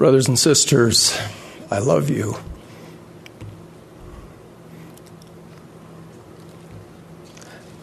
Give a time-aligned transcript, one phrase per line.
[0.00, 1.14] Brothers and sisters,
[1.70, 2.36] I love you.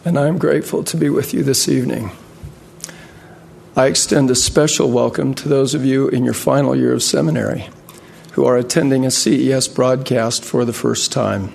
[0.04, 2.10] And I am grateful to be with you this evening.
[3.76, 7.68] I extend a special welcome to those of you in your final year of seminary
[8.32, 11.54] who are attending a CES broadcast for the first time.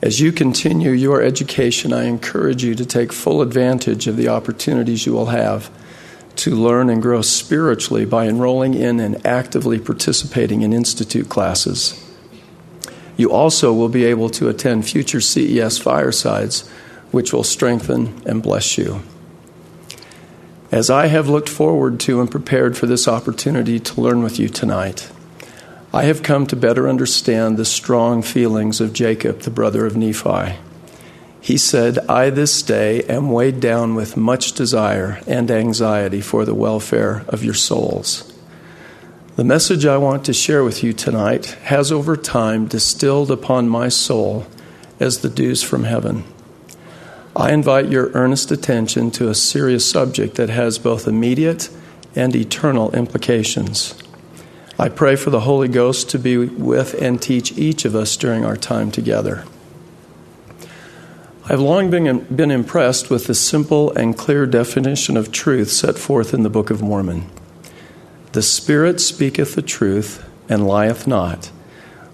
[0.00, 5.04] As you continue your education, I encourage you to take full advantage of the opportunities
[5.04, 5.70] you will have
[6.36, 12.02] to learn and grow spiritually by enrolling in and actively participating in institute classes.
[13.16, 16.68] You also will be able to attend future CES firesides,
[17.10, 19.02] which will strengthen and bless you.
[20.70, 24.48] As I have looked forward to and prepared for this opportunity to learn with you
[24.48, 25.10] tonight,
[25.94, 30.56] I have come to better understand the strong feelings of Jacob, the brother of Nephi.
[31.46, 36.56] He said, I this day am weighed down with much desire and anxiety for the
[36.56, 38.34] welfare of your souls.
[39.36, 43.88] The message I want to share with you tonight has over time distilled upon my
[43.88, 44.44] soul
[44.98, 46.24] as the dews from heaven.
[47.36, 51.70] I invite your earnest attention to a serious subject that has both immediate
[52.16, 53.94] and eternal implications.
[54.80, 58.44] I pray for the Holy Ghost to be with and teach each of us during
[58.44, 59.44] our time together.
[61.48, 66.34] I've long been, been impressed with the simple and clear definition of truth set forth
[66.34, 67.30] in the Book of Mormon.
[68.32, 71.52] The Spirit speaketh the truth and lieth not,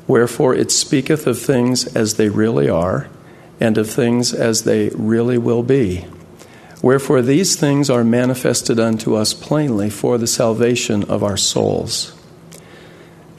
[0.07, 3.09] wherefore it speaketh of things as they really are,
[3.59, 6.05] and of things as they really will be.
[6.83, 12.15] Wherefore these things are manifested unto us plainly for the salvation of our souls.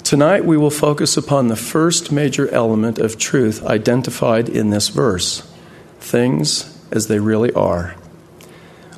[0.04, 5.48] Tonight we will focus upon the first major element of truth identified in this verse
[6.04, 7.96] things as they really are.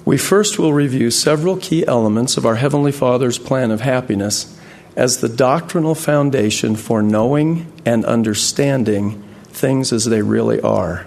[0.03, 4.55] We first will review several key elements of our Heavenly Father's plan of happiness
[4.95, 11.05] as the doctrinal foundation for knowing and understanding things as they really are.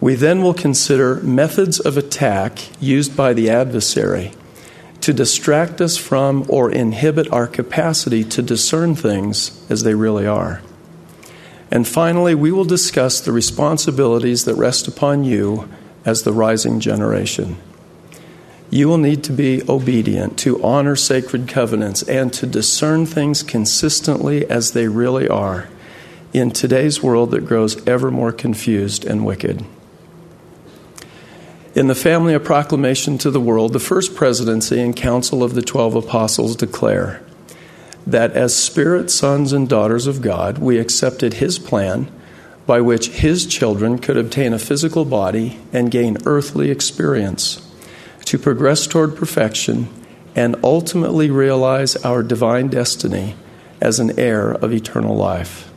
[0.00, 4.32] We then will consider methods of attack used by the adversary
[5.00, 10.62] to distract us from or inhibit our capacity to discern things as they really are.
[11.70, 15.68] And finally, we will discuss the responsibilities that rest upon you
[16.04, 17.58] as the rising generation.
[18.70, 24.48] You will need to be obedient, to honor sacred covenants, and to discern things consistently
[24.48, 25.68] as they really are
[26.32, 29.64] in today's world that grows ever more confused and wicked.
[31.74, 35.62] In the family of proclamation to the world, the first presidency and council of the
[35.62, 37.22] twelve apostles declare
[38.08, 42.10] that as spirit sons and daughters of God, we accepted His plan
[42.66, 47.64] by which His children could obtain a physical body and gain earthly experience
[48.24, 49.88] to progress toward perfection
[50.34, 53.34] and ultimately realize our divine destiny
[53.80, 55.70] as an heir of eternal life.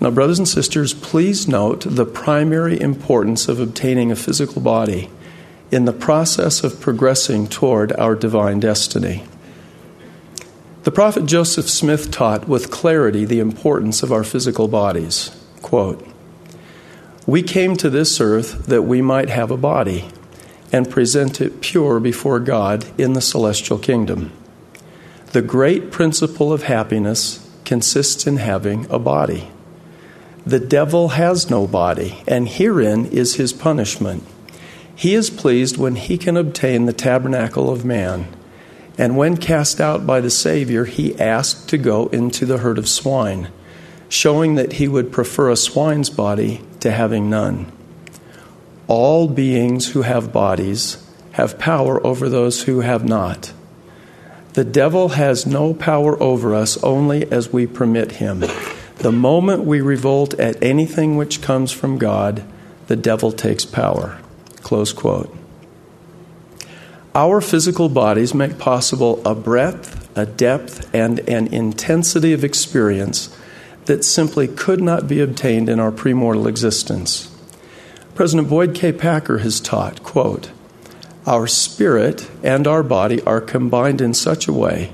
[0.00, 5.10] Now, brothers and sisters, please note the primary importance of obtaining a physical body
[5.70, 9.24] in the process of progressing toward our divine destiny.
[10.90, 15.30] The prophet Joseph Smith taught with clarity the importance of our physical bodies.
[15.62, 16.04] Quote,
[17.28, 20.08] we came to this earth that we might have a body
[20.72, 24.32] and present it pure before God in the celestial kingdom.
[25.26, 29.48] The great principle of happiness consists in having a body.
[30.44, 34.24] The devil has no body, and herein is his punishment.
[34.92, 38.26] He is pleased when he can obtain the tabernacle of man
[38.98, 42.88] and when cast out by the Savior, he asked to go into the herd of
[42.88, 43.48] swine,
[44.08, 47.70] showing that he would prefer a swine's body to having none.
[48.88, 53.52] All beings who have bodies have power over those who have not.
[54.54, 58.44] The devil has no power over us only as we permit him.
[58.96, 62.42] The moment we revolt at anything which comes from God,
[62.88, 64.18] the devil takes power.
[64.56, 65.34] Close quote.
[67.14, 73.36] Our physical bodies make possible a breadth, a depth, and an intensity of experience
[73.86, 77.34] that simply could not be obtained in our premortal existence.
[78.14, 78.92] President Boyd K.
[78.92, 80.50] Packer has taught, quote,
[81.26, 84.92] our spirit and our body are combined in such a way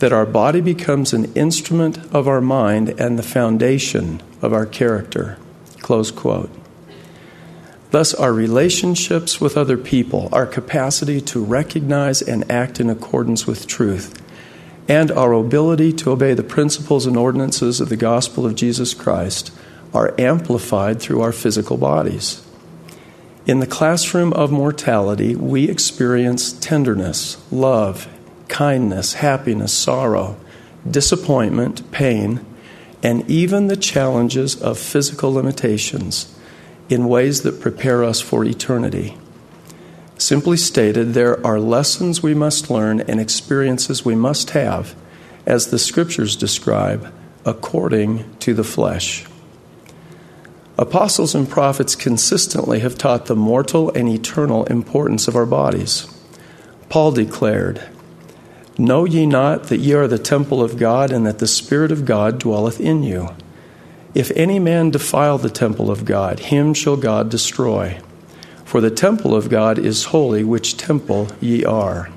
[0.00, 5.38] that our body becomes an instrument of our mind and the foundation of our character.
[5.80, 6.50] Close quote.
[7.94, 13.68] Thus, our relationships with other people, our capacity to recognize and act in accordance with
[13.68, 14.20] truth,
[14.88, 19.52] and our ability to obey the principles and ordinances of the gospel of Jesus Christ
[19.94, 22.44] are amplified through our physical bodies.
[23.46, 28.08] In the classroom of mortality, we experience tenderness, love,
[28.48, 30.36] kindness, happiness, sorrow,
[30.90, 32.44] disappointment, pain,
[33.04, 36.33] and even the challenges of physical limitations
[36.88, 39.16] in ways that prepare us for eternity.
[40.18, 44.94] Simply stated, there are lessons we must learn and experiences we must have,
[45.44, 47.12] as the scriptures describe,
[47.44, 49.26] according to the flesh.
[50.76, 56.06] Apostles and prophets consistently have taught the mortal and eternal importance of our bodies.
[56.88, 57.82] Paul declared,
[58.76, 62.04] Know ye not that ye are the temple of God, and that the Spirit of
[62.04, 63.28] God dwelleth in you?
[64.14, 68.00] If any man defile the temple of God, him shall God destroy.
[68.64, 72.10] For the temple of God is holy, which temple ye are.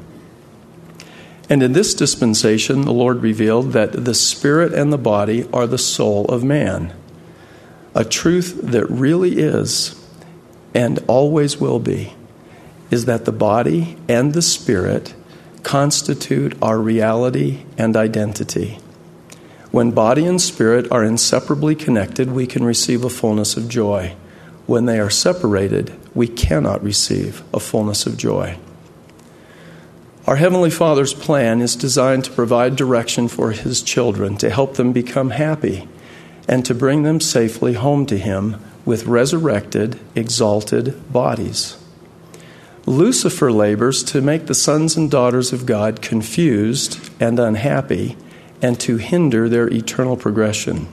[1.49, 5.77] And in this dispensation, the Lord revealed that the spirit and the body are the
[5.77, 6.93] soul of man.
[7.95, 9.95] A truth that really is,
[10.73, 12.13] and always will be,
[12.91, 15.15] is that the body and the spirit
[15.63, 18.79] constitute our reality and identity.
[19.71, 24.15] When body and spirit are inseparably connected, we can receive a fullness of joy.
[24.65, 28.57] When they are separated, we cannot receive a fullness of joy.
[30.25, 34.93] Our Heavenly Father's plan is designed to provide direction for His children, to help them
[34.93, 35.87] become happy,
[36.47, 41.77] and to bring them safely home to Him with resurrected, exalted bodies.
[42.85, 48.15] Lucifer labors to make the sons and daughters of God confused and unhappy
[48.61, 50.87] and to hinder their eternal progression.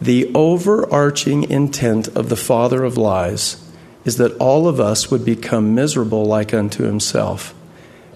[0.00, 3.62] The overarching intent of the father of lies
[4.04, 7.54] is that all of us would become miserable like unto himself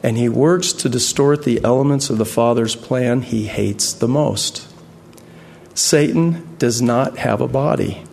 [0.05, 4.69] and he works to distort the elements of the Father's plan he hates the most.
[5.73, 8.05] Satan does not have a body,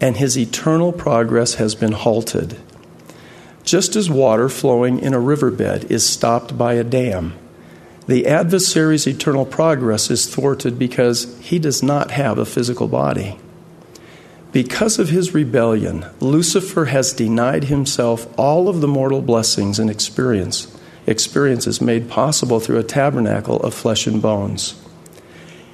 [0.00, 2.58] and his eternal progress has been halted.
[3.62, 7.34] Just as water flowing in a riverbed is stopped by a dam,
[8.08, 13.38] the adversary's eternal progress is thwarted because he does not have a physical body.
[14.50, 20.74] Because of his rebellion, Lucifer has denied himself all of the mortal blessings and experience
[21.06, 24.74] experiences made possible through a tabernacle of flesh and bones.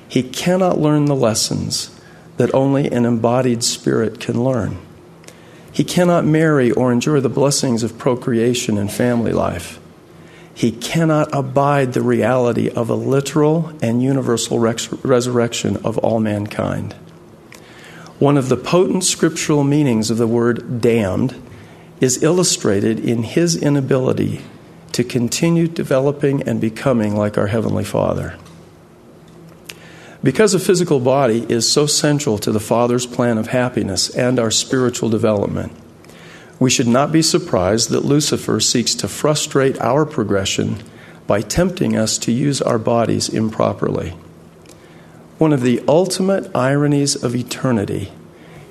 [0.08, 1.98] He cannot learn the lessons
[2.36, 4.78] that only an embodied spirit can learn.
[5.72, 9.81] He cannot marry or enjoy the blessings of procreation and family life.
[10.54, 16.94] He cannot abide the reality of a literal and universal res- resurrection of all mankind.
[18.20, 21.42] One of the potent scriptural meanings of the word damned
[22.00, 24.42] is illustrated in his inability
[24.92, 28.38] to continue developing and becoming like our Heavenly Father.
[30.22, 34.52] Because a physical body is so central to the Father's plan of happiness and our
[34.52, 35.72] spiritual development,
[36.58, 40.82] we should not be surprised that Lucifer seeks to frustrate our progression
[41.26, 44.10] by tempting us to use our bodies improperly.
[45.38, 48.12] One of the ultimate ironies of eternity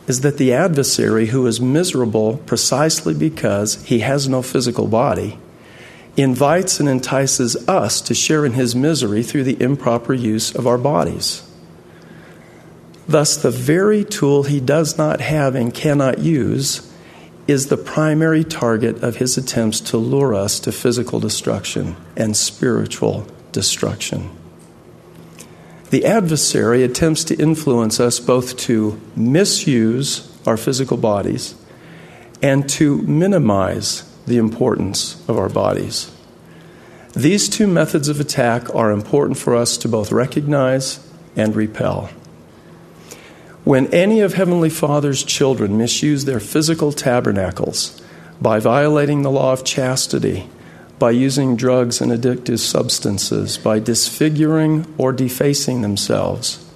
[0.07, 5.37] is that the adversary, who is miserable precisely because he has no physical body,
[6.15, 10.77] invites and entices us to share in his misery through the improper use of our
[10.77, 11.49] bodies.
[13.07, 16.92] Thus, the very tool he does not have and cannot use
[17.47, 23.27] is the primary target of his attempts to lure us to physical destruction and spiritual
[23.51, 24.29] destruction.
[25.89, 31.55] The adversary attempts to influence us both to misuse our physical bodies
[32.41, 36.09] and to minimize the importance of our bodies.
[37.13, 40.99] These two methods of attack are important for us to both recognize
[41.35, 42.09] and repel.
[43.63, 48.01] When any of Heavenly Father's children misuse their physical tabernacles
[48.41, 50.49] by violating the law of chastity,
[50.99, 56.69] by using drugs and addictive substances, by disfiguring or defacing themselves,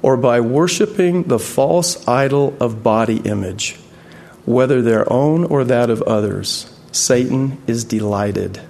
[0.00, 3.76] or by worshiping the false idol of body image,
[4.46, 8.62] whether their own or that of others, Satan is delighted.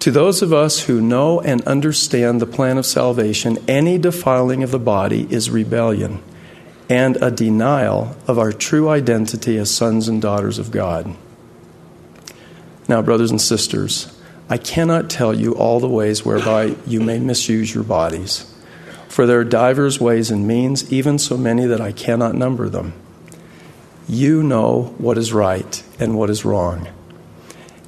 [0.00, 4.72] To those of us who know and understand the plan of salvation, any defiling of
[4.72, 6.20] the body is rebellion
[6.92, 11.16] and a denial of our true identity as sons and daughters of God.
[12.86, 14.14] Now, brothers and sisters,
[14.50, 18.54] I cannot tell you all the ways whereby you may misuse your bodies,
[19.08, 22.92] for there are divers ways and means, even so many that I cannot number them.
[24.06, 26.90] You know what is right and what is wrong.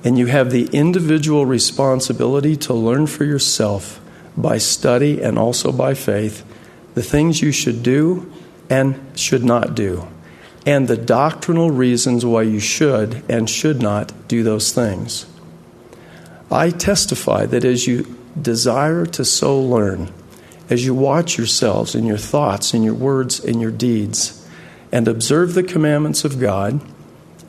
[0.02, 4.00] And you have the individual responsibility to learn for yourself
[4.34, 6.42] by study and also by faith
[6.94, 8.30] the things you should do
[8.70, 10.06] and should not do,
[10.66, 15.26] and the doctrinal reasons why you should and should not do those things.
[16.50, 20.12] I testify that as you desire to so learn
[20.70, 24.46] as you watch yourselves in your thoughts, in your words, in your deeds,
[24.90, 26.80] and observe the commandments of God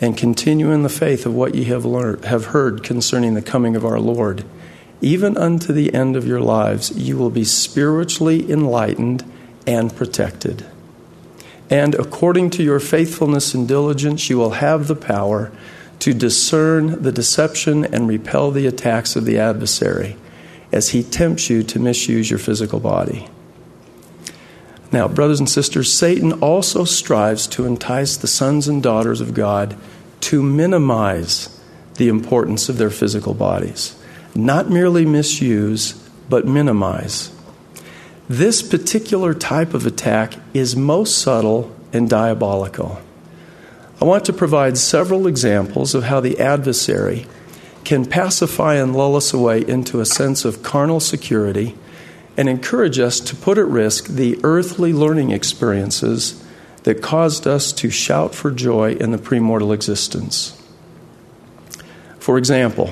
[0.02, 3.76] and continue in the faith of what ye have learned, have heard concerning the coming
[3.76, 4.44] of our Lord,
[5.02, 9.24] even unto the end of your lives, you will be spiritually enlightened
[9.66, 10.66] and protected.
[11.70, 15.52] And according to your faithfulness and diligence, you will have the power
[16.00, 20.18] to discern the deception and repel the attacks of the adversary
[20.72, 23.28] as he tempts you to misuse your physical body.
[24.92, 29.76] Now, brothers and sisters, Satan also strives to entice the sons and daughters of God
[30.22, 31.60] to minimize
[31.96, 33.96] the importance of their physical bodies.
[34.34, 35.94] Not merely misuse,
[36.30, 37.35] but minimize.
[38.28, 43.00] This particular type of attack is most subtle and diabolical.
[44.02, 47.28] I want to provide several examples of how the adversary
[47.84, 51.76] can pacify and lull us away into a sense of carnal security
[52.36, 56.44] and encourage us to put at risk the earthly learning experiences
[56.82, 60.60] that caused us to shout for joy in the premortal existence.
[62.20, 62.92] For example,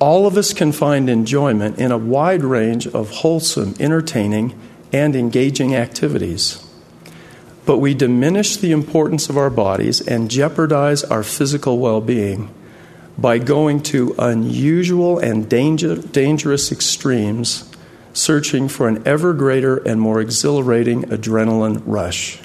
[0.00, 4.58] all of us can find enjoyment in a wide range of wholesome, entertaining,
[4.92, 6.66] and engaging activities.
[7.66, 12.52] But we diminish the importance of our bodies and jeopardize our physical well being
[13.18, 17.70] by going to unusual and danger, dangerous extremes,
[18.14, 22.40] searching for an ever greater and more exhilarating adrenaline rush.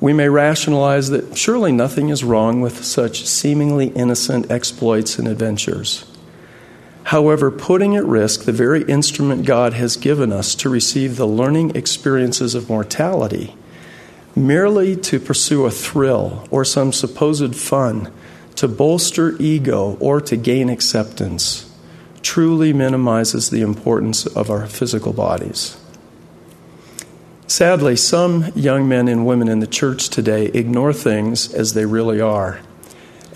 [0.00, 6.04] We may rationalize that surely nothing is wrong with such seemingly innocent exploits and adventures.
[7.04, 11.76] However, putting at risk the very instrument God has given us to receive the learning
[11.76, 13.54] experiences of mortality
[14.36, 18.10] merely to pursue a thrill or some supposed fun
[18.56, 21.70] to bolster ego or to gain acceptance
[22.22, 25.76] truly minimizes the importance of our physical bodies.
[27.46, 32.20] Sadly, some young men and women in the church today ignore things as they really
[32.20, 32.60] are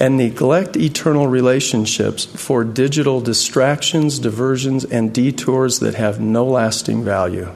[0.00, 7.52] and neglect eternal relationships for digital distractions, diversions, and detours that have no lasting value.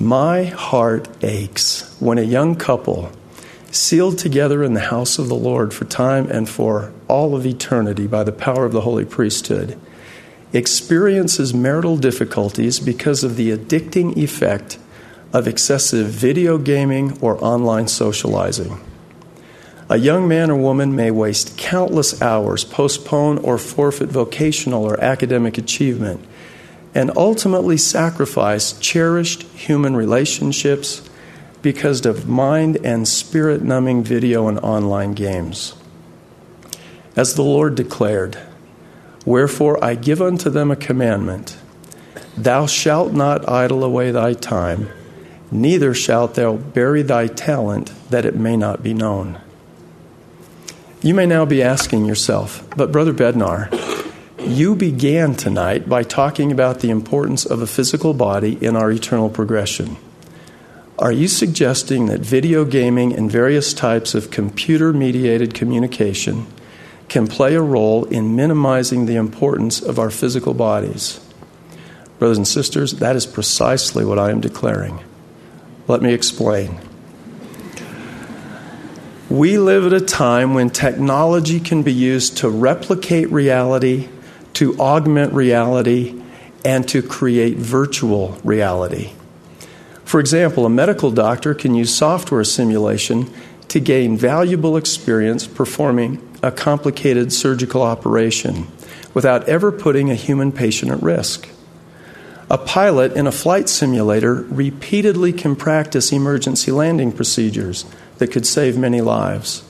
[0.00, 3.12] My heart aches when a young couple
[3.70, 8.06] sealed together in the house of the Lord for time and for all of eternity
[8.06, 9.78] by the power of the holy priesthood,
[10.52, 14.78] experiences marital difficulties because of the addicting effect
[15.32, 18.78] of excessive video gaming or online socializing.
[19.92, 25.58] A young man or woman may waste countless hours, postpone or forfeit vocational or academic
[25.58, 26.24] achievement,
[26.94, 31.06] and ultimately sacrifice cherished human relationships
[31.60, 35.74] because of mind and spirit numbing video and online games.
[37.14, 38.38] As the Lord declared,
[39.26, 41.58] Wherefore I give unto them a commandment
[42.34, 44.88] Thou shalt not idle away thy time,
[45.50, 49.38] neither shalt thou bury thy talent that it may not be known.
[51.04, 53.68] You may now be asking yourself, but Brother Bednar,
[54.38, 59.28] you began tonight by talking about the importance of a physical body in our eternal
[59.28, 59.96] progression.
[61.00, 66.46] Are you suggesting that video gaming and various types of computer mediated communication
[67.08, 71.18] can play a role in minimizing the importance of our physical bodies?
[72.20, 75.02] Brothers and sisters, that is precisely what I am declaring.
[75.88, 76.78] Let me explain.
[79.30, 84.08] We live at a time when technology can be used to replicate reality,
[84.54, 86.20] to augment reality,
[86.64, 89.12] and to create virtual reality.
[90.04, 93.32] For example, a medical doctor can use software simulation
[93.68, 98.66] to gain valuable experience performing a complicated surgical operation
[99.14, 101.48] without ever putting a human patient at risk.
[102.50, 107.86] A pilot in a flight simulator repeatedly can practice emergency landing procedures
[108.18, 109.64] that could save many lives.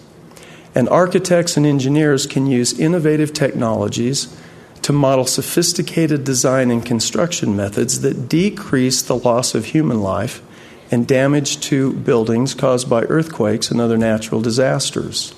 [0.74, 4.34] And architects and engineers can use innovative technologies
[4.82, 10.42] to model sophisticated design and construction methods that decrease the loss of human life
[10.90, 15.34] and damage to buildings caused by earthquakes and other natural disasters.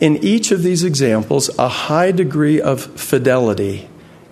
[0.00, 3.88] In each of these examples, a high degree of fidelity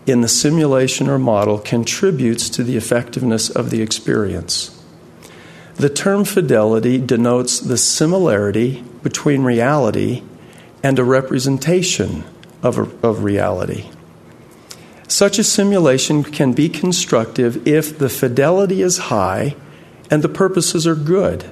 [0.06, 4.79] in the simulation or model contributes to the effectiveness of the experience.
[5.76, 10.22] The term fidelity denotes the similarity between reality
[10.82, 12.24] and a representation
[12.62, 13.90] of, a, of reality.
[15.08, 19.56] Such a simulation can be constructive if the fidelity is high
[20.10, 21.44] and the purposes are good.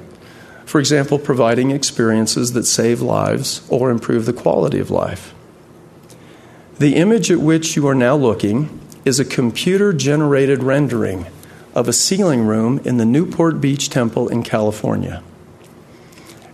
[0.64, 5.34] For example, providing experiences that save lives or improve the quality of life.
[6.78, 11.26] The image at which you are now looking is a computer generated rendering
[11.78, 15.22] of a sealing room in the Newport Beach Temple in California.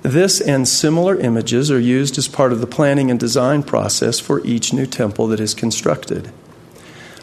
[0.02, 4.44] This and similar images are used as part of the planning and design process for
[4.44, 6.30] each new temple that is constructed.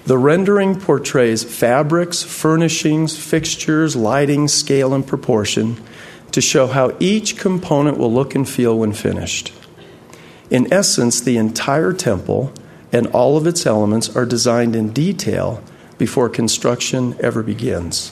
[0.05, 5.79] The rendering portrays fabrics, furnishings, fixtures, lighting, scale, and proportion
[6.31, 9.53] to show how each component will look and feel when finished.
[10.49, 12.51] In essence, the entire temple
[12.91, 15.63] and all of its elements are designed in detail
[16.01, 18.11] before construction ever begins.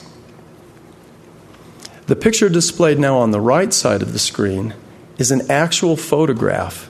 [2.06, 4.74] The picture displayed now on the right side of the screen
[5.18, 6.88] is an actual photograph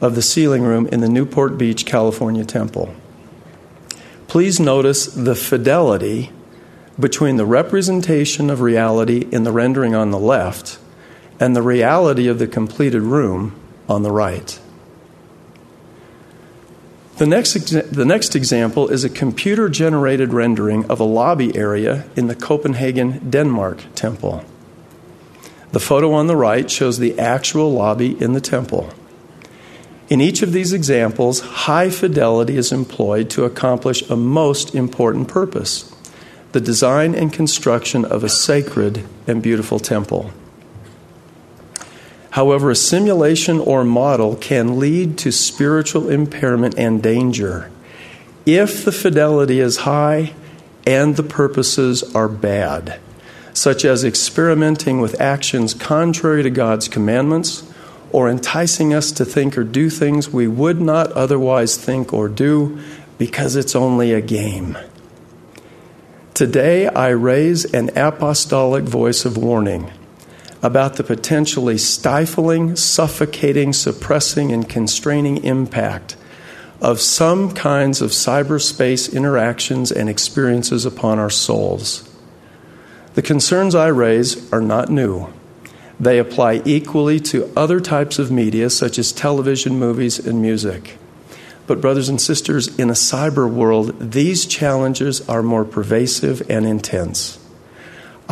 [0.00, 2.94] of the sealing room in the Newport Beach, California temple.
[4.26, 6.30] Please notice the fidelity
[6.98, 10.78] between the representation of reality in the rendering on the left
[11.40, 13.54] and the reality of the completed room
[13.86, 14.58] on the right.
[17.16, 22.26] The next, the next example is a computer generated rendering of a lobby area in
[22.26, 24.44] the Copenhagen, Denmark temple.
[25.72, 28.90] The photo on the right shows the actual lobby in the temple.
[30.08, 35.88] In each of these examples, high fidelity is employed to accomplish a most important purpose
[36.52, 40.30] the design and construction of a sacred and beautiful temple.
[42.32, 47.70] However, a simulation or model can lead to spiritual impairment and danger
[48.46, 50.32] if the fidelity is high
[50.86, 52.98] and the purposes are bad,
[53.52, 57.70] such as experimenting with actions contrary to God's commandments
[58.12, 62.80] or enticing us to think or do things we would not otherwise think or do
[63.18, 64.78] because it's only a game.
[66.32, 69.92] Today, I raise an apostolic voice of warning
[70.62, 76.16] about the potentially stifling, suffocating, suppressing, and constraining impact
[76.80, 82.08] of some kinds of cyberspace interactions and experiences upon our souls.
[83.14, 85.32] The concerns I raise are not new.
[86.00, 90.96] They apply equally to other types of media, such as television, movies, and music.
[91.66, 97.38] But, brothers and sisters, in a cyber world, these challenges are more pervasive and intense.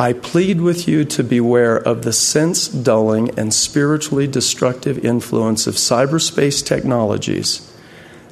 [0.01, 5.75] I plead with you to beware of the sense dulling and spiritually destructive influence of
[5.75, 7.71] cyberspace technologies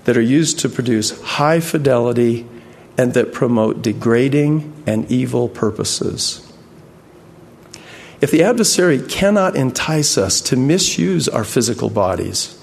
[0.06, 2.48] that are used to produce high fidelity
[2.98, 6.42] and that promote degrading and evil purposes.
[8.20, 12.60] If the adversary cannot entice us to misuse our physical bodies,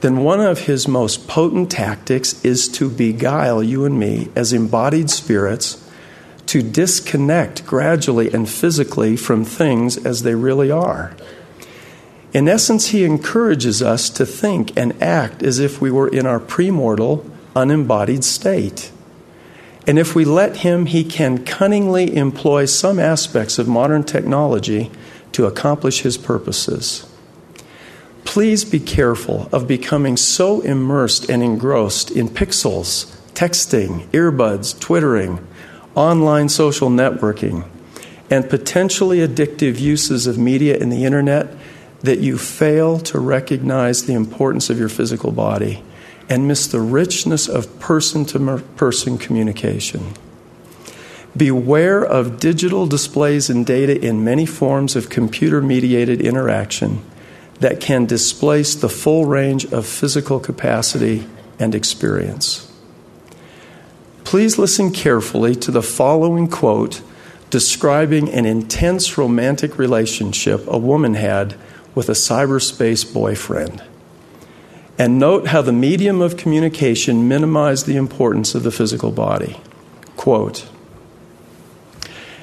[0.00, 5.10] then one of his most potent tactics is to beguile you and me as embodied
[5.10, 5.89] spirits
[6.50, 11.14] to disconnect gradually and physically from things as they really are.
[12.32, 16.40] In essence, he encourages us to think and act as if we were in our
[16.40, 18.90] premortal, unembodied state.
[19.86, 24.90] And if we let him, he can cunningly employ some aspects of modern technology
[25.32, 27.06] to accomplish his purposes
[28.30, 35.44] please be careful of becoming so immersed and engrossed in pixels, texting, earbuds, twittering,
[35.94, 37.64] online social networking,
[38.30, 41.48] and potentially addictive uses of media and the internet
[42.02, 45.82] that you fail to recognize the importance of your physical body
[46.28, 50.14] and miss the richness of person to person communication.
[51.36, 57.04] Beware of digital displays and data in many forms of computer mediated interaction
[57.58, 61.26] that can displace the full range of physical capacity
[61.58, 62.69] and experience.
[64.30, 67.02] Please listen carefully to the following quote
[67.50, 71.56] describing an intense romantic relationship a woman had
[71.96, 73.82] with a cyberspace boyfriend.
[74.96, 79.58] And note how the medium of communication minimized the importance of the physical body.
[80.16, 80.68] Quote,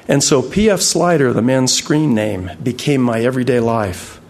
[0.06, 0.82] and so P.F.
[0.82, 4.20] Slider, the man's screen name, became my everyday life.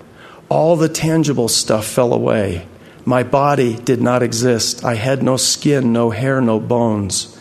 [0.48, 2.68] All the tangible stuff fell away.
[3.04, 4.84] My body did not exist.
[4.84, 7.34] I had no skin, no hair, no bones.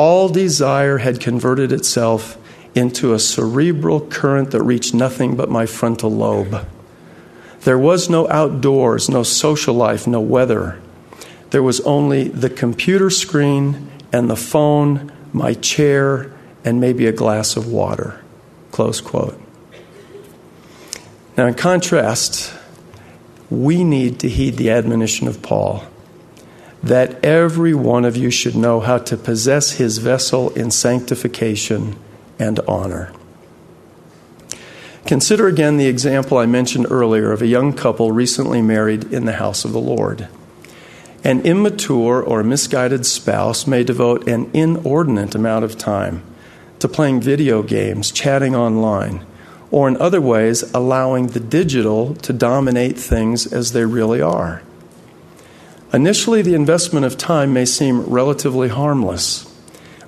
[0.00, 2.38] All desire had converted itself
[2.74, 6.66] into a cerebral current that reached nothing but my frontal lobe.
[7.64, 10.80] There was no outdoors, no social life, no weather.
[11.50, 16.32] There was only the computer screen and the phone, my chair,
[16.64, 18.22] and maybe a glass of water.
[18.70, 19.38] Close quote.
[21.36, 22.54] Now, in contrast,
[23.50, 25.84] we need to heed the admonition of Paul
[26.82, 31.96] that every one of you should know how to possess his vessel in sanctification
[32.38, 33.12] and honor.
[35.06, 39.34] Consider again the example I mentioned earlier of a young couple recently married in the
[39.34, 40.28] house of the Lord.
[41.22, 46.22] An immature or misguided spouse may devote an inordinate amount of time
[46.78, 49.24] to playing video games, chatting online,
[49.70, 54.62] or in other ways allowing the digital to dominate things as they really are.
[55.92, 59.52] Initially, the investment of time may seem relatively harmless,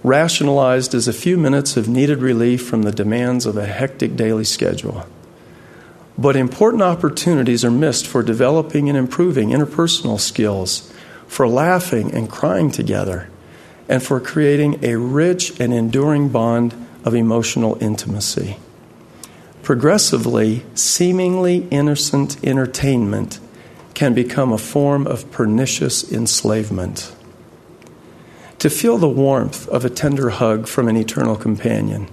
[0.04, 4.44] rationalized as a few minutes of needed relief from the demands of a hectic daily
[4.44, 5.04] schedule.
[6.16, 10.92] But important opportunities are missed for developing and improving interpersonal skills,
[11.26, 13.28] for laughing and crying together,
[13.88, 18.56] and for creating a rich and enduring bond of emotional intimacy.
[19.64, 23.40] Progressively, seemingly innocent entertainment
[23.94, 27.14] can become a form of pernicious enslavement.
[28.58, 32.08] To feel the warmth of a tender hug from an eternal companion,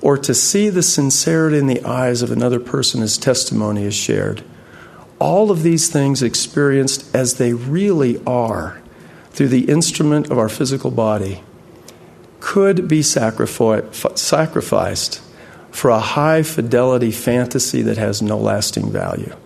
[0.00, 4.42] or to see the sincerity in the eyes of another person as testimony is shared,
[5.18, 8.80] all of these things experienced as they really are
[9.30, 11.42] through the instrument of our physical body
[12.40, 15.20] could be sacrificed
[15.70, 19.36] for a high fidelity fantasy that has no lasting value.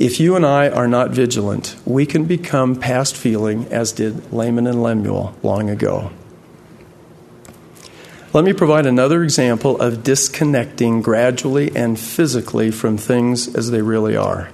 [0.00, 4.66] If you and I are not vigilant, we can become past feeling, as did Laman
[4.66, 6.10] and Lemuel long ago.
[8.32, 14.16] Let me provide another example of disconnecting gradually and physically from things as they really
[14.16, 14.48] are.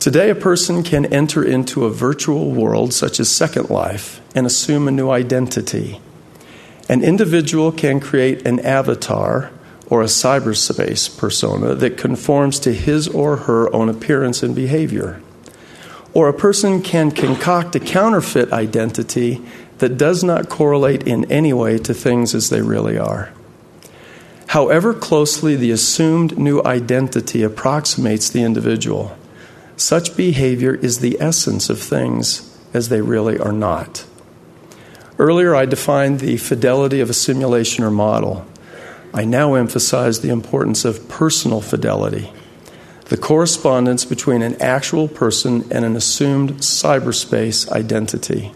[0.00, 4.88] Today, a person can enter into a virtual world such as Second Life and assume
[4.88, 6.00] a new identity.
[6.88, 9.52] An individual can create an avatar
[9.94, 15.22] or a cyberspace persona that conforms to his or her own appearance and behavior.
[16.12, 19.40] Or a person can concoct a counterfeit identity
[19.78, 23.32] that does not correlate in any way to things as they really are.
[24.48, 29.16] However closely the assumed new identity approximates the individual,
[29.76, 34.04] such behavior is the essence of things as they really are not.
[35.20, 38.44] Earlier, I defined the fidelity of a simulation or model.
[39.14, 42.32] I now emphasize the importance of personal fidelity,
[43.04, 48.52] the correspondence between an actual person and an assumed cyberspace identity.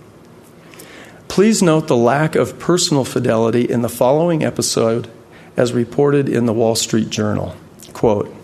[1.28, 5.08] Please note the lack of personal fidelity in the following episode
[5.56, 7.54] as reported in the Wall Street Journal.
[7.92, 8.34] Quote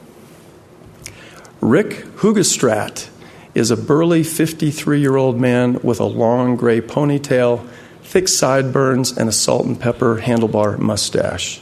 [1.61, 3.09] Rick Hoogestraat
[3.57, 7.68] is a burly 53 year old man with a long gray ponytail,
[8.05, 11.61] thick sideburns, and a salt and pepper handlebar mustache.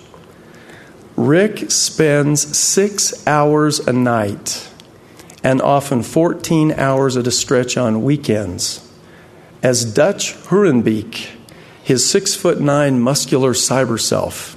[1.16, 4.68] Rick spends six hours a night
[5.44, 8.88] and often 14 hours at a stretch on weekends
[9.62, 11.30] as Dutch Hoorenbeek,
[11.82, 14.56] his six foot nine muscular cyber self.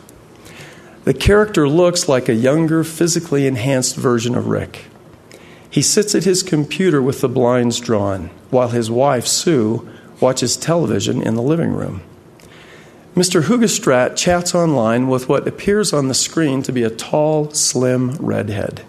[1.04, 4.86] The character looks like a younger, physically enhanced version of Rick.
[5.70, 9.88] He sits at his computer with the blinds drawn, while his wife, Sue,
[10.20, 12.02] watches television in the living room.
[13.16, 13.44] Mr.
[13.44, 18.84] Hoogestraat chats online with what appears on the screen to be a tall, slim redhead.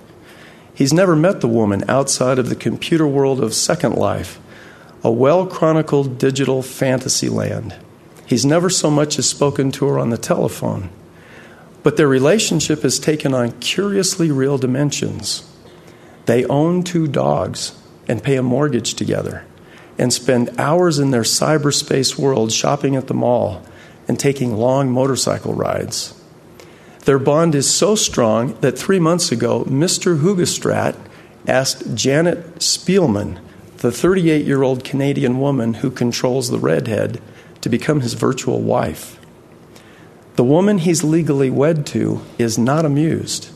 [0.74, 4.40] He's never met the woman outside of the computer world of Second Life,
[5.04, 7.76] a well chronicled digital fantasy land.
[8.26, 10.90] He's never so much as spoken to her on the telephone.
[11.84, 15.48] But their relationship has taken on curiously real dimensions.
[16.24, 19.44] They own two dogs and pay a mortgage together
[19.96, 23.62] and spend hours in their cyberspace world shopping at the mall
[24.08, 26.14] and taking long motorcycle rides.
[27.04, 30.20] Their bond is so strong that three months ago, Mr.
[30.20, 30.96] Hoogestraat
[31.46, 33.38] asked Janet Spielman,
[33.78, 37.20] the 38 year old Canadian woman who controls the redhead,
[37.60, 39.18] to become his virtual wife.
[40.36, 43.50] The woman he's legally wed to is not amused.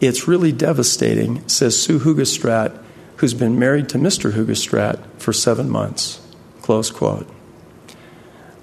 [0.00, 2.80] It's really devastating, says Sue Hoogestraat,
[3.16, 4.32] who's been married to Mr.
[4.32, 6.20] Hoogestraat for seven months.
[6.62, 7.28] Close quote.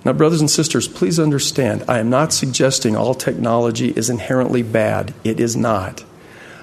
[0.05, 5.15] Now, brothers and sisters, please understand, I am not suggesting all technology is inherently bad.
[5.23, 6.05] It is not.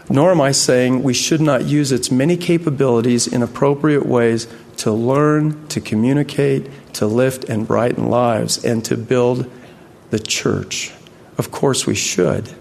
[0.09, 4.93] Nor am I saying we should not use its many capabilities in appropriate ways to
[4.93, 9.51] learn, to communicate, to lift and brighten lives, and to build
[10.11, 10.93] the church.
[11.37, 12.55] Of course, we should.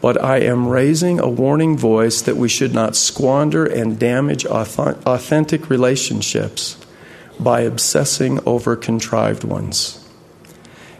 [0.00, 5.68] But I am raising a warning voice that we should not squander and damage authentic
[5.68, 6.76] relationships
[7.38, 10.00] by obsessing over contrived ones.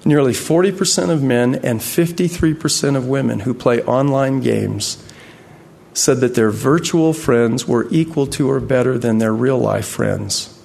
[0.04, 5.02] Nearly 40% of men and 53% of women who play online games
[5.94, 10.62] said that their virtual friends were equal to or better than their real life friends,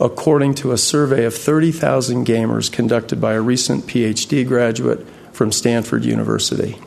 [0.00, 6.04] according to a survey of 30,000 gamers conducted by a recent PhD graduate from Stanford
[6.04, 6.78] University.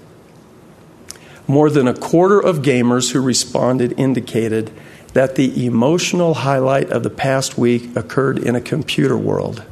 [1.48, 4.71] More than a quarter of gamers who responded indicated
[5.15, 9.63] that the emotional highlight of the past week occurred in a computer world.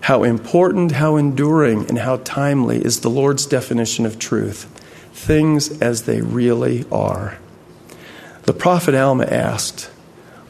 [0.00, 4.64] How important, how enduring, and how timely is the Lord's definition of truth
[5.12, 7.38] things as they really are.
[8.42, 9.88] The prophet Alma asked,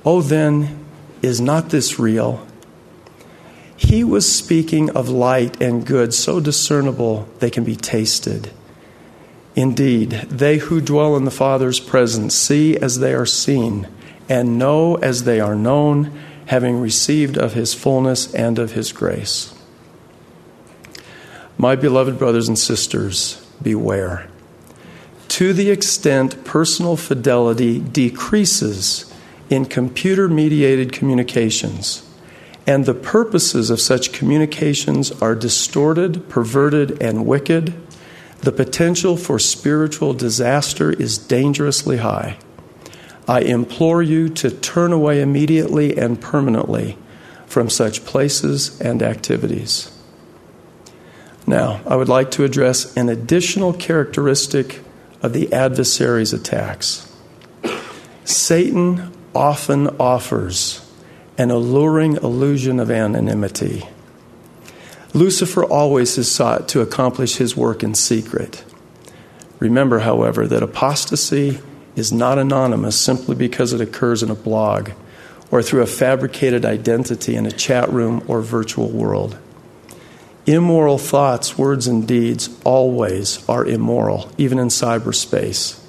[0.06, 0.82] Oh, then,
[1.20, 2.46] is not this real?
[3.76, 8.50] He was speaking of light and good so discernible they can be tasted.
[9.54, 13.86] Indeed, they who dwell in the Father's presence see as they are seen,
[14.28, 16.12] and know as they are known,
[16.46, 19.54] having received of his fullness and of his grace.
[21.56, 24.28] My beloved brothers and sisters, beware.
[25.28, 29.12] To the extent personal fidelity decreases
[29.50, 32.08] in computer mediated communications,
[32.66, 37.72] and the purposes of such communications are distorted, perverted, and wicked,
[38.44, 42.36] the potential for spiritual disaster is dangerously high.
[43.26, 46.98] I implore you to turn away immediately and permanently
[47.46, 49.90] from such places and activities.
[51.46, 54.80] Now, I would like to address an additional characteristic
[55.22, 57.10] of the adversary's attacks.
[58.24, 60.86] Satan often offers
[61.38, 63.88] an alluring illusion of anonymity.
[65.14, 68.64] Lucifer always has sought to accomplish his work in secret.
[69.60, 71.60] Remember, however, that apostasy
[71.94, 74.90] is not anonymous simply because it occurs in a blog
[75.52, 79.38] or through a fabricated identity in a chat room or virtual world.
[80.46, 85.80] Immoral thoughts, words, and deeds always are immoral, even in cyberspace.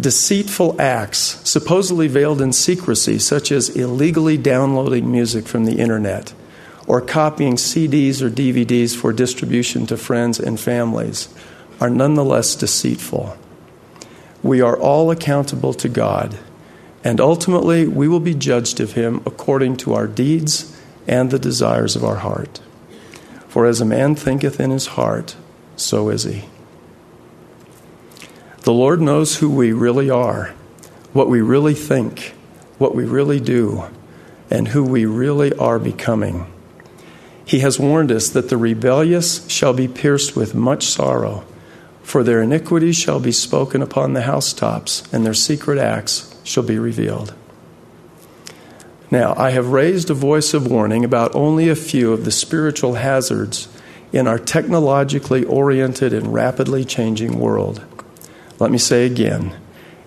[0.00, 6.34] Deceitful acts, supposedly veiled in secrecy, such as illegally downloading music from the internet
[6.92, 11.26] or copying CDs or DVDs for distribution to friends and families,
[11.80, 13.34] are nonetheless deceitful.
[14.42, 16.38] We are all accountable to God,
[17.02, 20.78] and ultimately we will be judged of Him according to our deeds
[21.08, 22.60] and the desires of our heart.
[23.48, 25.34] For as a man thinketh in his heart,
[25.76, 26.44] so is he.
[28.64, 30.52] The Lord knows who we really are,
[31.14, 32.34] what we really think,
[32.76, 33.84] what we really do,
[34.50, 36.51] and who we really are becoming.
[37.44, 41.44] He has warned us that the rebellious shall be pierced with much sorrow,
[42.02, 46.78] for their iniquities shall be spoken upon the housetops, and their secret acts shall be
[46.78, 47.34] revealed.
[49.10, 52.94] Now, I have raised a voice of warning about only a few of the spiritual
[52.94, 53.68] hazards
[54.12, 57.82] in our technologically oriented and rapidly changing world.
[58.58, 59.54] Let me say again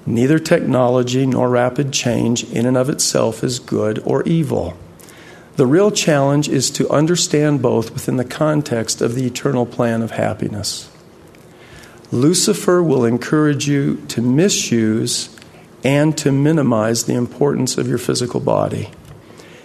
[0.07, 4.77] neither technology nor rapid change in and of itself is good or evil.
[5.55, 10.11] The real challenge is to understand both within the context of the eternal plan of
[10.11, 10.89] happiness.
[12.11, 15.35] Lucifer will encourage you to misuse
[15.83, 18.89] and to minimize the importance of your physical body.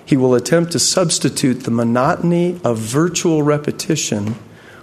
[0.05, 4.37] He will attempt to substitute the monotony of virtual repetition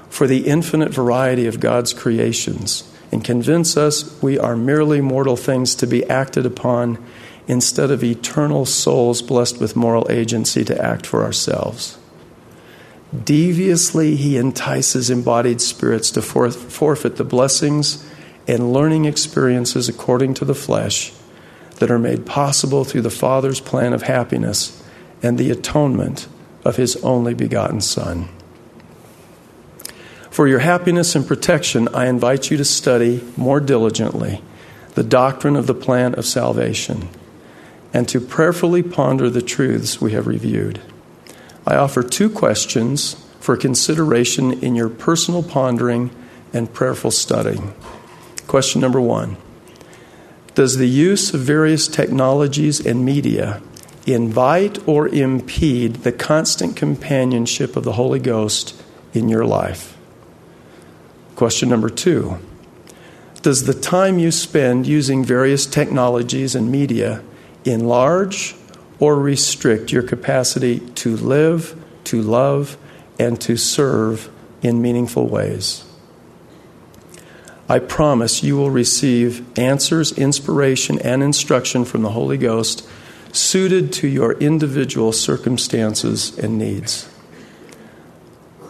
[0.10, 5.76] for the infinite variety of God's creations and convince us we are merely mortal things
[5.76, 7.04] to be acted upon
[7.48, 11.98] instead of eternal souls blessed with moral agency to act for ourselves.
[13.24, 18.06] Deviously, he entices embodied spirits to forfeit the blessings
[18.48, 21.14] and learning experiences according to the flesh
[21.76, 24.84] that are made possible through the Father's plan of happiness
[25.24, 26.28] and the atonement
[26.66, 28.28] of His only begotten Son.
[30.30, 34.42] For your happiness and protection, I invite you to study more diligently
[34.96, 37.08] the doctrine of the plan of salvation
[37.94, 40.82] and to prayerfully ponder the truths we have reviewed.
[41.66, 46.12] I offer two questions for consideration in your personal pondering
[46.54, 47.60] and prayerful study.
[48.48, 49.38] Question number one
[50.58, 53.62] does the use of various technologies and media
[54.08, 58.74] invite or impede the constant companionship of the Holy Ghost
[59.14, 59.96] in your life?
[61.36, 62.40] Question number two
[63.44, 67.22] Does the time you spend using various technologies and media
[67.72, 68.56] enlarge
[69.00, 72.78] or restrict your capacity to live, to love,
[73.20, 74.30] and to serve
[74.62, 75.84] in meaningful ways?
[77.70, 82.88] I promise you will receive answers, inspiration, and instruction from the Holy Ghost
[83.34, 87.10] suited to your individual circumstances and needs.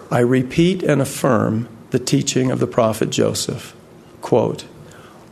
[0.10, 3.76] I repeat and affirm the teaching of the prophet Joseph.
[4.22, 4.66] Quote,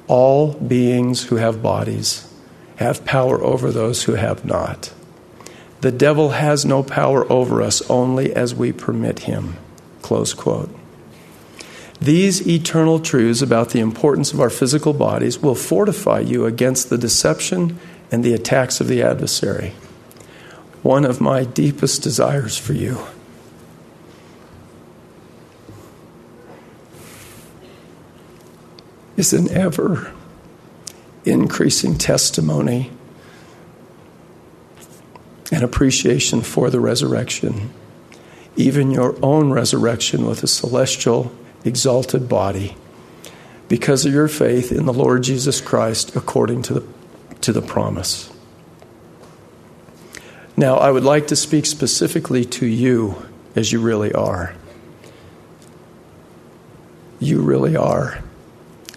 [0.08, 2.25] All beings who have bodies
[2.78, 4.94] have power over those who have not.
[5.82, 9.58] The devil has no power over us only as we permit him.
[10.02, 10.70] Close quote.
[12.02, 16.98] These eternal truths about the importance of our physical bodies will fortify you against the
[16.98, 17.80] deception
[18.12, 19.74] and the attacks of the adversary.
[20.84, 23.06] One of my deepest desires for you
[29.18, 30.14] is an ever
[31.26, 32.92] increasing testimony
[35.52, 37.72] and appreciation for the resurrection,
[38.56, 41.32] even your own resurrection with a celestial,
[41.64, 42.76] exalted body,
[43.68, 46.88] because of your faith in the Lord Jesus Christ according to the,
[47.42, 48.32] to the promise.
[50.58, 54.56] Now, I would like to speak specifically to you as you really are.
[57.20, 58.25] You really are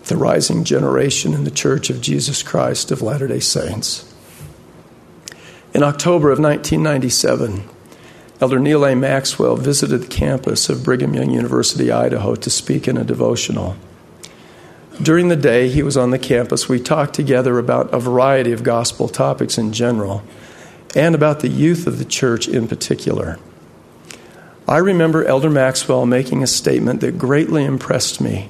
[0.08, 4.12] the rising generation in the Church of Jesus Christ of Latter day Saints.
[5.74, 7.68] In October of 1997,
[8.40, 8.94] Elder Neal A.
[8.94, 13.76] Maxwell visited the campus of Brigham Young University, Idaho, to speak in a devotional.
[15.00, 18.62] During the day he was on the campus, we talked together about a variety of
[18.62, 20.22] gospel topics in general
[20.96, 23.38] and about the youth of the church in particular.
[24.66, 28.48] I remember Elder Maxwell making a statement that greatly impressed me.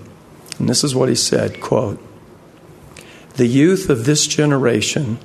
[0.58, 1.98] And this is what he said, quote,
[3.36, 5.18] "The youth of this generation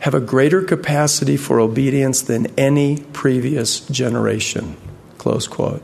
[0.00, 4.76] have a greater capacity for obedience than any previous generation."
[5.18, 5.82] Close quote.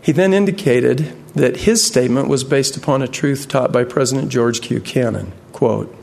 [0.00, 4.60] He then indicated that his statement was based upon a truth taught by President George
[4.60, 4.80] Q.
[4.80, 5.32] Cannon.
[5.52, 5.94] Quote,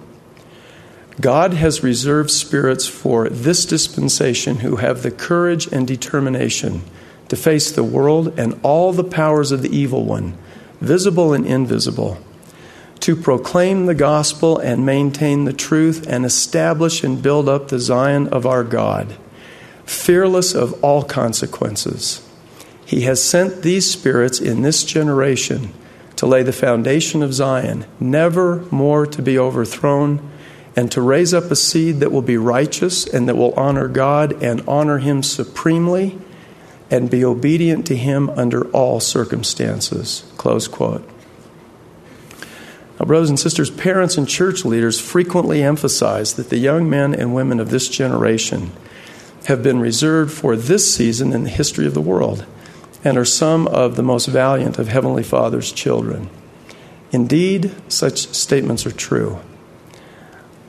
[1.20, 6.82] God has reserved spirits for this dispensation who have the courage and determination
[7.30, 10.34] to face the world and all the powers of the evil one
[10.82, 12.18] visible and invisible,
[13.00, 18.28] to proclaim the gospel and maintain the truth and establish and build up the Zion
[18.30, 19.16] of our God,
[19.86, 22.28] fearless of all consequences.
[22.86, 25.74] He has sent these spirits in this generation
[26.16, 30.32] to lay the foundation of Zion, never more to be overthrown,
[30.76, 34.42] and to raise up a seed that will be righteous and that will honor God
[34.44, 36.18] and honor Him supremely
[36.90, 40.32] and be obedient to him under all circumstances.
[40.38, 41.08] Close quote.
[43.00, 47.36] Now, brothers and sisters, parents and church leaders frequently emphasize that the young men and
[47.36, 48.72] women of this generation
[49.46, 52.46] have been reserved for this season in the history of the world
[53.04, 56.30] and are some of the most valiant of Heavenly Father's children.
[57.12, 59.40] Indeed, such statements are true.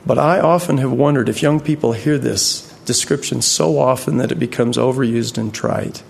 [0.05, 4.39] But I often have wondered if young people hear this description so often that it
[4.39, 6.03] becomes overused and trite,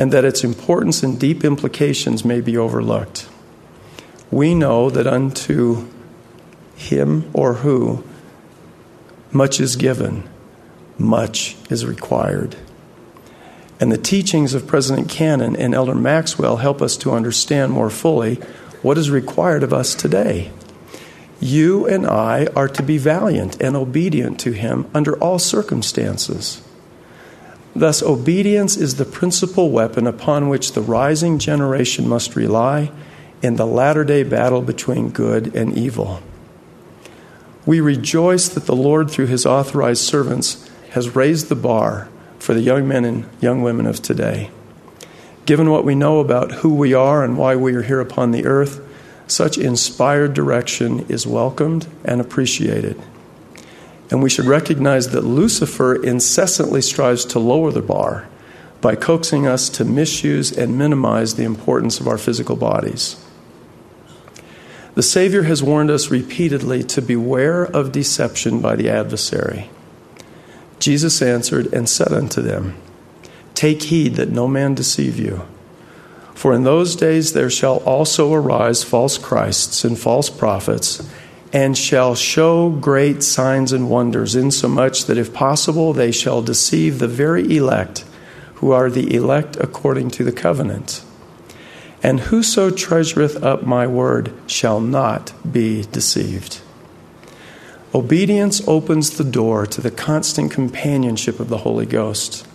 [0.00, 3.28] and that its importance and deep implications may be overlooked.
[4.30, 5.88] We know that unto
[6.74, 8.02] him or who
[9.30, 10.26] much is given,
[10.96, 12.56] much is required.
[13.78, 18.36] And the teachings of President Cannon and Elder Maxwell help us to understand more fully
[18.80, 20.50] what is required of us today.
[21.40, 26.62] You and I are to be valiant and obedient to him under all circumstances.
[27.74, 32.90] Thus, obedience is the principal weapon upon which the rising generation must rely
[33.42, 36.20] in the latter day battle between good and evil.
[37.64, 42.62] We rejoice that the Lord, through his authorized servants, has raised the bar for the
[42.62, 44.50] young men and young women of today.
[45.46, 48.46] Given what we know about who we are and why we are here upon the
[48.46, 48.80] earth,
[49.26, 53.00] such inspired direction is welcomed and appreciated.
[54.10, 58.28] And we should recognize that Lucifer incessantly strives to lower the bar
[58.80, 63.24] by coaxing us to misuse and minimize the importance of our physical bodies.
[64.94, 69.70] The Savior has warned us repeatedly to beware of deception by the adversary.
[70.80, 72.76] Jesus answered and said unto them,
[73.54, 75.46] Take heed that no man deceive you.
[76.34, 81.06] For in those days there shall also arise false Christs and false prophets,
[81.52, 87.08] and shall show great signs and wonders, insomuch that if possible they shall deceive the
[87.08, 88.04] very elect,
[88.54, 91.02] who are the elect according to the covenant.
[92.02, 96.60] And whoso treasureth up my word shall not be deceived.
[97.94, 102.46] Obedience opens the door to the constant companionship of the Holy Ghost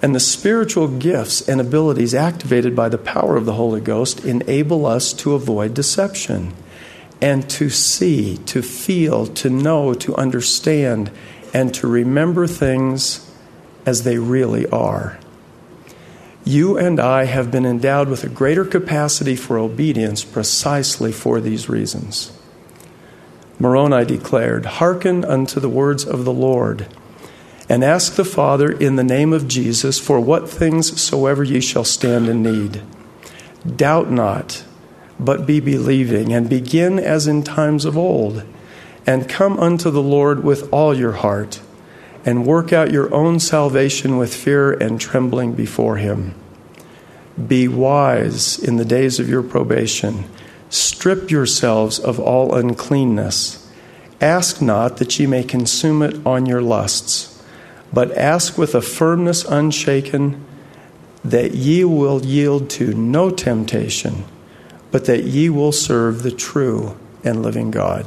[0.00, 4.86] and the spiritual gifts and abilities activated by the power of the Holy Ghost enable
[4.86, 6.52] us to avoid deception
[7.24, 11.10] and to see, to feel, to know, to understand,
[11.54, 13.26] and to remember things
[13.86, 15.18] as they really are.
[16.44, 21.66] You and I have been endowed with a greater capacity for obedience precisely for these
[21.66, 22.30] reasons.
[23.58, 26.94] Moroni declared, Hearken unto the words of the Lord
[27.70, 31.84] and ask the Father in the name of Jesus for what things soever ye shall
[31.84, 32.82] stand in need.
[33.64, 34.62] Doubt not,
[35.18, 38.42] but be believing, and begin as in times of old,
[39.06, 41.60] and come unto the Lord with all your heart,
[42.24, 46.34] and work out your own salvation with fear and trembling before him.
[47.46, 50.24] Be wise in the days of your probation.
[50.70, 53.70] Strip yourselves of all uncleanness.
[54.20, 57.42] Ask not that ye may consume it on your lusts,
[57.92, 60.44] but ask with a firmness unshaken
[61.24, 64.24] that ye will yield to no temptation,
[64.94, 68.06] but that ye will serve the true and living God.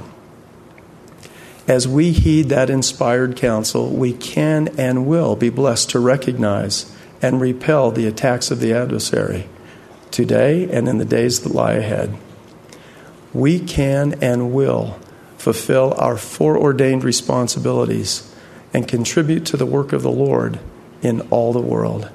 [1.68, 6.90] As we heed that inspired counsel, we can and will be blessed to recognize
[7.22, 9.50] and repel the attacks of the adversary
[10.12, 12.16] today and in the days that lie ahead.
[13.34, 14.98] We can and will
[15.38, 18.34] fulfill our foreordained responsibilities
[18.74, 20.58] and contribute to the work of the Lord
[21.02, 22.10] in all the world.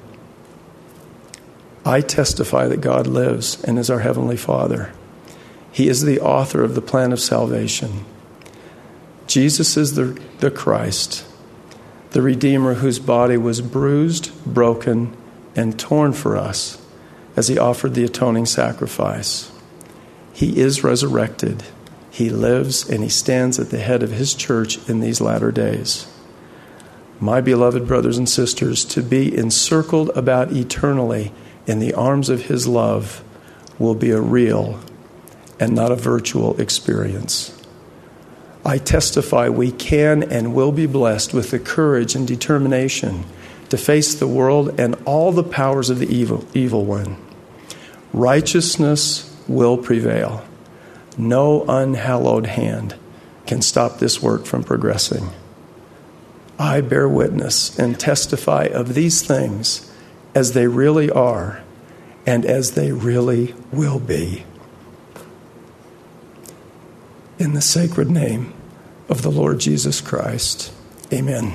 [1.85, 4.93] I testify that God lives and is our Heavenly Father.
[5.71, 8.05] He is the author of the plan of salvation.
[9.27, 11.25] Jesus is the, the Christ,
[12.11, 15.15] the Redeemer whose body was bruised, broken,
[15.55, 16.79] and torn for us
[17.35, 19.51] as he offered the atoning sacrifice.
[20.33, 21.63] He is resurrected.
[22.11, 26.07] He lives and he stands at the head of his church in these latter days.
[27.19, 31.31] My beloved brothers and sisters, to be encircled about eternally
[31.67, 33.23] in the arms of his love
[33.79, 34.79] will be a real
[35.59, 37.57] and not a virtual experience.
[38.65, 43.25] I testify we can and will be blessed with the courage and determination
[43.69, 47.17] to face the world and all the powers of the evil, evil one.
[48.13, 50.45] Righteousness will prevail.
[51.17, 52.95] No unhallowed hand
[53.45, 55.29] can stop this work from progressing.
[56.57, 59.91] I bear witness and testify of these things
[60.35, 61.61] as they really are
[62.25, 64.45] and as they really will be
[67.37, 68.53] in the sacred name
[69.09, 70.71] of the Lord Jesus Christ.
[71.11, 71.53] Amen.